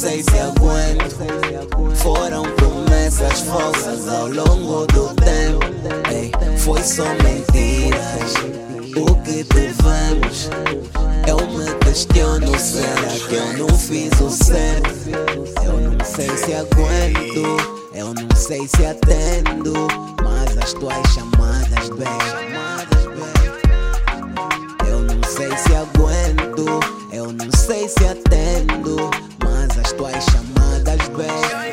[0.00, 1.16] sei se aguento.
[1.96, 5.60] Foram promessas falsas ao longo do tempo.
[6.10, 8.32] Ei, foi só mentiras.
[8.96, 10.48] O que tivemos?
[11.28, 14.90] Eu me questiono, será que eu não fiz o certo?
[15.62, 17.56] Eu não sei se aguento,
[17.94, 19.86] eu não sei se atendo,
[20.24, 22.40] mas as tuas chamadas, bem.
[22.96, 22.99] Eu
[27.30, 28.96] eu não sei se atendo,
[29.44, 31.70] mas as tuas chamadas, bem.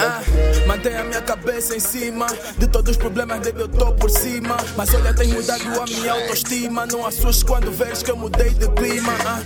[0.00, 0.20] Ah,
[0.66, 2.26] mantenha a minha cabeça em cima
[2.58, 4.56] De todos os problemas, baby, eu tô por cima.
[4.76, 6.86] Mas olha, tem mudado a minha autoestima.
[6.86, 9.12] Não assustes quando vês que eu mudei de clima.
[9.24, 9.40] Ah,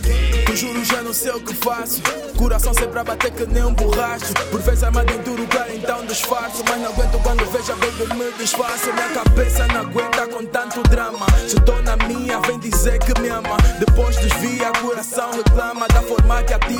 [0.52, 2.02] Tu juro, já não sei o que faço.
[2.36, 4.34] Coração sempre a bater que nem um borracho.
[4.50, 6.62] Por vezes armado duro, claro, então disfarço.
[6.68, 10.82] Mas não aguento quando vejo a baby me desfaço Minha cabeça não aguenta com tanto
[10.90, 11.24] drama.
[11.48, 13.61] Se tô na minha, vem dizer que me ama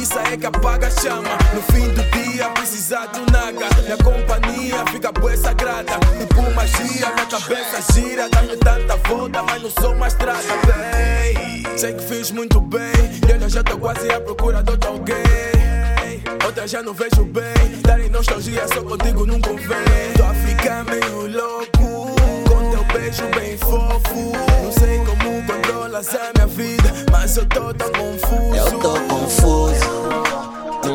[0.02, 1.30] atiça é que apaga a chama.
[1.54, 3.68] No fim do dia, precisar do naga.
[3.82, 5.92] Minha companhia fica bué sagrada.
[6.18, 8.28] Tipo magia, minha cabeça gira.
[8.28, 12.92] Dá-me tanta volta, mas não sou mais trata, bem Sei que fiz muito bem.
[13.28, 16.22] E olha, já tô quase à procura de outro alguém.
[16.44, 17.80] Outra já não vejo bem.
[17.82, 20.12] Dar em nostalgia só contigo não convém.
[20.16, 22.14] Tô a ficar meio louco.
[22.48, 24.32] Com teu beijo bem fofo.
[24.62, 28.51] Não sei como controlas a minha vida Mas eu tô tão Eu confuso,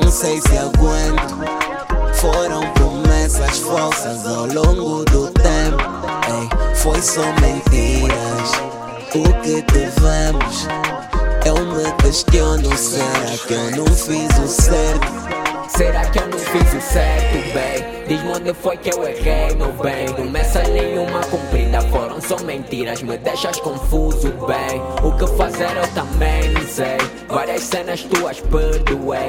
[0.07, 1.35] não sei se aguento.
[2.13, 5.83] Foram promessas falsas ao longo do tempo.
[6.29, 8.51] Ei, foi só mentiras.
[9.13, 10.65] O que tivemos?
[11.45, 15.27] Eu me questiono, será que eu não fiz o certo?
[15.75, 17.97] Será que eu não fiz o certo, bem?
[18.07, 23.17] Diz-me onde foi que eu errei, meu bem Promessa nenhuma cumprida, foram só mentiras Me
[23.17, 26.97] deixas confuso, bem O que fazer eu também não sei
[27.27, 29.27] Várias cenas tuas perdoei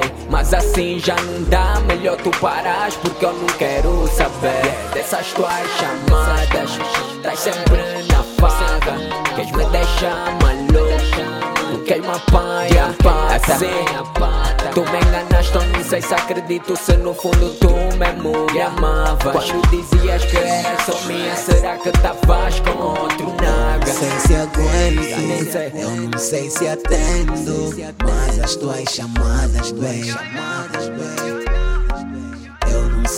[0.51, 4.63] Mas assim já não dá, melhor tu paras Porque eu não quero saber
[4.95, 6.79] Dessas tuas chamadas.
[7.17, 7.77] Estás sempre
[8.11, 8.95] na faga
[9.35, 11.58] Queres me deixar maluco
[11.89, 12.95] Não queres me apanhar
[13.35, 18.61] assim Tu me enganaste, eu não sei se acredito Se no fundo tu mesmo me
[18.61, 23.91] amavas Quando dizias que era só minha Será que estavas com outro naga?
[23.91, 27.75] sei se aguento, eu não sei se atendo,
[28.05, 31.18] mas as tuas chamadas bem.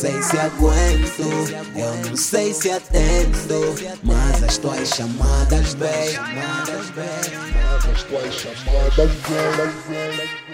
[0.01, 1.21] Sei se aguento,
[1.75, 6.17] eu não sei se atendo, mas as tuas chamadas bem.
[7.93, 9.11] As tuas chamadas
[9.87, 10.50] vêm